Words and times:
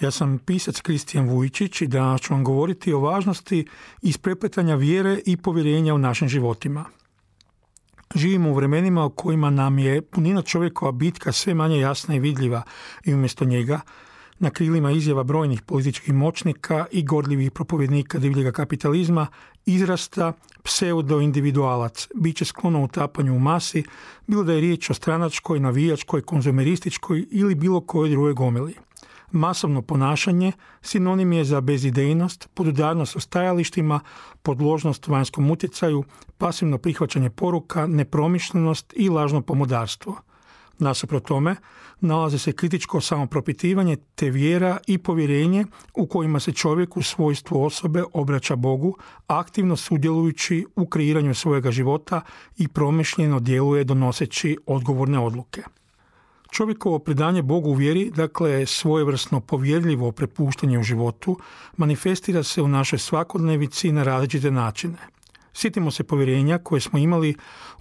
Ja 0.00 0.10
sam 0.10 0.38
pisac 0.38 0.80
Kristijan 0.80 1.28
Vujčić 1.28 1.80
i 1.80 1.86
danas 1.86 2.20
ću 2.20 2.34
vam 2.34 2.44
govoriti 2.44 2.92
o 2.92 3.00
važnosti 3.00 3.66
isprepletanja 4.02 4.74
vjere 4.74 5.20
i 5.26 5.36
povjerenja 5.36 5.94
u 5.94 5.98
našim 5.98 6.28
životima. 6.28 6.84
Živimo 8.14 8.50
u 8.50 8.54
vremenima 8.54 9.04
u 9.04 9.10
kojima 9.10 9.50
nam 9.50 9.78
je 9.78 10.02
punina 10.02 10.42
čovjekova 10.42 10.92
bitka 10.92 11.32
sve 11.32 11.54
manje 11.54 11.80
jasna 11.80 12.14
i 12.14 12.18
vidljiva 12.18 12.62
i 13.04 13.14
umjesto 13.14 13.44
njega 13.44 13.80
na 14.38 14.50
krilima 14.50 14.90
izjava 14.90 15.22
brojnih 15.22 15.62
političkih 15.62 16.14
moćnika 16.14 16.86
i 16.92 17.04
gorljivih 17.04 17.50
propovjednika 17.50 18.18
divljega 18.18 18.52
kapitalizma 18.52 19.26
izrasta 19.66 20.32
pseudo-individualac, 20.62 22.08
bit 22.14 22.36
će 22.36 22.44
sklono 22.44 22.84
utapanju 22.84 23.34
u 23.34 23.38
masi, 23.38 23.84
bilo 24.26 24.42
da 24.44 24.52
je 24.52 24.60
riječ 24.60 24.90
o 24.90 24.94
stranačkoj, 24.94 25.60
navijačkoj, 25.60 26.22
konzumerističkoj 26.22 27.26
ili 27.30 27.54
bilo 27.54 27.80
kojoj 27.80 28.10
drugoj 28.10 28.32
gomeli. 28.32 28.74
Masovno 29.32 29.82
ponašanje 29.82 30.52
sinonim 30.82 31.32
je 31.32 31.44
za 31.44 31.60
bezidejnost, 31.60 32.48
podudarnost 32.54 33.16
o 33.16 33.20
stajalištima, 33.20 34.00
podložnost 34.42 35.08
vanjskom 35.08 35.50
utjecaju, 35.50 36.04
pasivno 36.38 36.78
prihvaćanje 36.78 37.30
poruka, 37.30 37.86
nepromišljenost 37.86 38.92
i 38.96 39.08
lažno 39.08 39.42
pomodarstvo. 39.42 40.16
Nasuprot 40.78 41.24
tome, 41.24 41.56
nalaze 42.00 42.38
se 42.38 42.52
kritičko 42.52 43.00
samopropitivanje 43.00 43.96
te 44.14 44.30
vjera 44.30 44.78
i 44.86 44.98
povjerenje 44.98 45.64
u 45.94 46.06
kojima 46.06 46.40
se 46.40 46.52
čovjek 46.52 46.96
u 46.96 47.02
svojstvu 47.02 47.64
osobe 47.64 48.02
obraća 48.12 48.56
Bogu, 48.56 48.96
aktivno 49.26 49.76
sudjelujući 49.76 50.66
u 50.76 50.86
kreiranju 50.86 51.34
svojega 51.34 51.70
života 51.70 52.20
i 52.56 52.68
promišljeno 52.68 53.40
djeluje 53.40 53.84
donoseći 53.84 54.58
odgovorne 54.66 55.18
odluke. 55.18 55.62
Čovjekovo 56.50 56.98
predanje 56.98 57.42
Bogu 57.42 57.70
u 57.70 57.74
vjeri, 57.74 58.10
dakle 58.10 58.66
svojevrsno 58.66 59.40
povjerljivo 59.40 60.12
prepuštanje 60.12 60.78
u 60.78 60.82
životu, 60.82 61.38
manifestira 61.76 62.42
se 62.42 62.62
u 62.62 62.68
našoj 62.68 62.98
svakodnevici 62.98 63.92
na 63.92 64.02
različite 64.02 64.50
načine. 64.50 64.98
Sjetimo 65.52 65.90
se 65.90 66.04
povjerenja 66.04 66.58
koje 66.58 66.80
smo 66.80 66.98
imali 66.98 67.34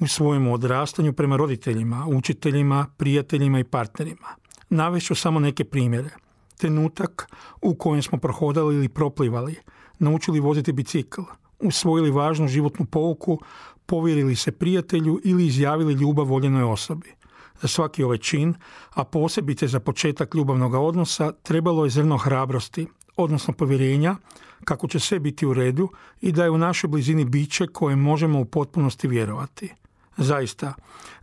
u 0.00 0.06
svojem 0.06 0.48
odrastanju 0.48 1.12
prema 1.12 1.36
roditeljima, 1.36 2.06
učiteljima, 2.08 2.86
prijateljima 2.96 3.58
i 3.58 3.64
partnerima. 3.64 4.28
Navešću 4.70 5.14
samo 5.14 5.40
neke 5.40 5.64
primjere. 5.64 6.10
Trenutak 6.56 7.30
u 7.62 7.74
kojem 7.74 8.02
smo 8.02 8.18
prohodali 8.18 8.74
ili 8.74 8.88
proplivali, 8.88 9.56
naučili 9.98 10.40
voziti 10.40 10.72
bicikl, 10.72 11.20
usvojili 11.60 12.10
važnu 12.10 12.48
životnu 12.48 12.86
pouku, 12.86 13.40
povjerili 13.86 14.36
se 14.36 14.52
prijatelju 14.52 15.20
ili 15.24 15.46
izjavili 15.46 15.94
ljubav 15.94 16.26
voljenoj 16.26 16.62
osobi– 16.62 17.12
za 17.62 17.68
svaki 17.68 18.02
ovaj 18.04 18.18
čin, 18.18 18.54
a 18.90 19.04
posebice 19.04 19.68
za 19.68 19.80
početak 19.80 20.34
ljubavnog 20.34 20.74
odnosa, 20.74 21.32
trebalo 21.32 21.84
je 21.84 21.90
zrno 21.90 22.16
hrabrosti, 22.18 22.86
odnosno 23.16 23.54
povjerenja, 23.54 24.16
kako 24.64 24.88
će 24.88 25.00
sve 25.00 25.20
biti 25.20 25.46
u 25.46 25.54
redu 25.54 25.88
i 26.20 26.32
da 26.32 26.44
je 26.44 26.50
u 26.50 26.58
našoj 26.58 26.88
blizini 26.88 27.24
biće 27.24 27.66
koje 27.66 27.96
možemo 27.96 28.40
u 28.40 28.44
potpunosti 28.44 29.08
vjerovati. 29.08 29.72
Zaista, 30.16 30.74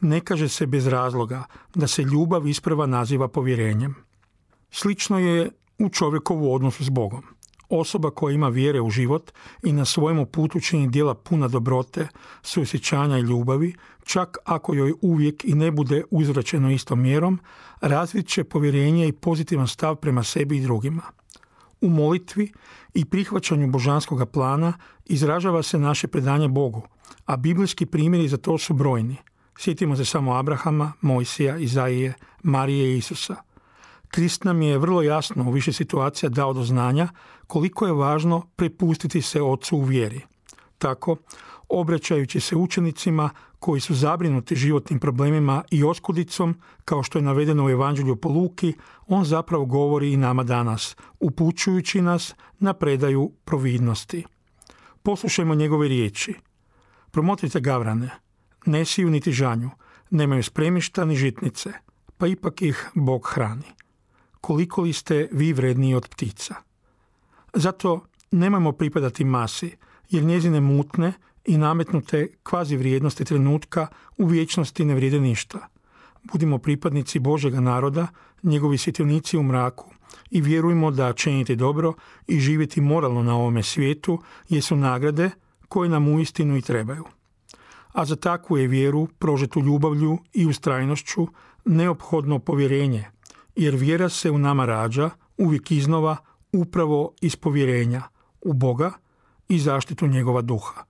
ne 0.00 0.20
kaže 0.20 0.48
se 0.48 0.66
bez 0.66 0.86
razloga 0.86 1.44
da 1.74 1.86
se 1.86 2.02
ljubav 2.02 2.48
isprava 2.48 2.86
naziva 2.86 3.28
povjerenjem. 3.28 3.94
Slično 4.70 5.18
je 5.18 5.50
u 5.78 5.88
čovjekovu 5.88 6.54
odnosu 6.54 6.84
s 6.84 6.88
Bogom. 6.88 7.22
Osoba 7.68 8.10
koja 8.10 8.34
ima 8.34 8.48
vjere 8.48 8.80
u 8.80 8.90
život 8.90 9.32
i 9.62 9.72
na 9.72 9.84
svojemu 9.84 10.26
putu 10.26 10.60
čini 10.60 10.88
djela 10.88 11.14
puna 11.14 11.48
dobrote, 11.48 12.08
suosjećanja 12.42 13.18
i 13.18 13.22
ljubavi, 13.22 13.74
čak 14.04 14.36
ako 14.44 14.74
joj 14.74 14.92
uvijek 15.00 15.44
i 15.44 15.54
ne 15.54 15.70
bude 15.70 16.04
uzračeno 16.10 16.70
istom 16.70 17.02
mjerom, 17.02 17.40
razvit 17.80 18.28
će 18.28 18.44
povjerenje 18.44 19.08
i 19.08 19.12
pozitivan 19.12 19.68
stav 19.68 19.96
prema 19.96 20.22
sebi 20.22 20.56
i 20.56 20.60
drugima. 20.60 21.02
U 21.80 21.88
molitvi 21.88 22.52
i 22.94 23.04
prihvaćanju 23.04 23.70
božanskog 23.70 24.30
plana 24.32 24.72
izražava 25.04 25.62
se 25.62 25.78
naše 25.78 26.08
predanje 26.08 26.48
Bogu, 26.48 26.82
a 27.26 27.36
biblijski 27.36 27.86
primjeri 27.86 28.28
za 28.28 28.36
to 28.36 28.58
su 28.58 28.74
brojni. 28.74 29.16
Sjetimo 29.58 29.96
se 29.96 30.04
samo 30.04 30.34
Abrahama, 30.34 30.92
Mojsija, 31.00 31.58
Izaije, 31.58 32.14
Marije 32.42 32.94
i 32.94 32.98
Isusa– 32.98 33.36
Krist 34.08 34.44
nam 34.44 34.62
je 34.62 34.78
vrlo 34.78 35.02
jasno 35.02 35.44
u 35.48 35.50
više 35.50 35.72
situacija 35.72 36.30
dao 36.30 36.52
do 36.52 36.62
znanja 36.64 37.08
koliko 37.46 37.86
je 37.86 37.92
važno 37.92 38.46
prepustiti 38.56 39.22
se 39.22 39.42
ocu 39.42 39.76
u 39.76 39.82
vjeri. 39.82 40.20
Tako, 40.78 41.16
obraćajući 41.68 42.40
se 42.40 42.56
učenicima 42.56 43.30
koji 43.58 43.80
su 43.80 43.94
zabrinuti 43.94 44.56
životnim 44.56 45.00
problemima 45.00 45.62
i 45.70 45.84
oskudicom, 45.84 46.60
kao 46.84 47.02
što 47.02 47.18
je 47.18 47.22
navedeno 47.22 47.64
u 47.64 47.70
Evanđelju 47.70 48.16
po 48.16 48.28
Luki, 48.28 48.74
on 49.06 49.24
zapravo 49.24 49.64
govori 49.64 50.12
i 50.12 50.16
nama 50.16 50.44
danas, 50.44 50.96
upućujući 51.20 52.02
nas 52.02 52.34
na 52.58 52.72
predaju 52.72 53.32
providnosti. 53.44 54.24
Poslušajmo 55.02 55.54
njegove 55.54 55.88
riječi. 55.88 56.34
Promotrite 57.10 57.60
gavrane, 57.60 58.10
ne 58.66 58.84
siju 58.84 59.10
niti 59.10 59.32
žanju, 59.32 59.70
nemaju 60.10 60.42
spremišta 60.42 61.04
ni 61.04 61.16
žitnice, 61.16 61.72
pa 62.18 62.26
ipak 62.26 62.62
ih 62.62 62.90
Bog 62.94 63.28
hrani 63.34 63.78
koliko 64.40 64.82
li 64.82 64.92
ste 64.92 65.28
vi 65.32 65.52
vredniji 65.52 65.94
od 65.94 66.08
ptica. 66.08 66.54
Zato 67.54 68.00
nemojmo 68.30 68.72
pripadati 68.72 69.24
masi, 69.24 69.76
jer 70.10 70.24
njezine 70.24 70.60
mutne 70.60 71.12
i 71.44 71.58
nametnute 71.58 72.28
kvazi 72.42 72.76
vrijednosti 72.76 73.24
trenutka 73.24 73.86
u 74.16 74.26
vječnosti 74.26 74.84
ne 74.84 74.94
vrijede 74.94 75.20
ništa. 75.20 75.68
Budimo 76.32 76.58
pripadnici 76.58 77.18
Božega 77.18 77.60
naroda, 77.60 78.06
njegovi 78.42 78.78
svjetlnici 78.78 79.38
u 79.38 79.42
mraku 79.42 79.90
i 80.30 80.40
vjerujmo 80.40 80.90
da 80.90 81.12
činiti 81.12 81.56
dobro 81.56 81.92
i 82.26 82.40
živjeti 82.40 82.80
moralno 82.80 83.22
na 83.22 83.36
ovome 83.36 83.62
svijetu 83.62 84.22
jesu 84.48 84.76
nagrade 84.76 85.30
koje 85.68 85.88
nam 85.88 86.08
uistinu 86.08 86.56
i 86.56 86.62
trebaju. 86.62 87.04
A 87.92 88.04
za 88.04 88.16
takvu 88.16 88.58
je 88.58 88.68
vjeru, 88.68 89.08
prožetu 89.18 89.60
ljubavlju 89.60 90.18
i 90.32 90.46
ustrajnošću 90.46 91.26
neophodno 91.64 92.38
povjerenje– 92.38 93.04
jer 93.58 93.74
vjera 93.74 94.08
se 94.08 94.30
u 94.30 94.38
nama 94.38 94.64
rađa 94.64 95.10
uvijek 95.38 95.70
iznova 95.70 96.16
upravo 96.52 97.12
iz 97.20 97.36
povjerenja 97.36 98.02
u 98.40 98.52
Boga 98.52 98.92
i 99.48 99.58
zaštitu 99.58 100.06
njegova 100.06 100.42
duha. 100.42 100.84